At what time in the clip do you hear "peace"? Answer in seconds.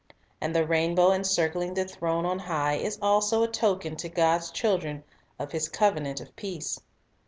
6.35-6.81